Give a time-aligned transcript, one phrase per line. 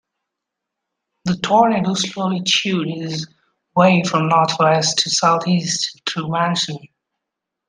[1.25, 3.27] The tornado slowly chewed its
[3.75, 6.79] way from northwest to southeast through Manson.